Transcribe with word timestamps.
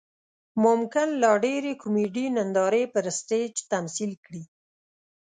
ممکن 0.63 1.07
لا 1.21 1.31
ډېرې 1.45 1.73
کومیډي 1.81 2.25
نندارې 2.37 2.83
پر 2.93 3.05
سټیج 3.19 3.53
تمثیل 3.71 4.11
کړي. 4.25 4.43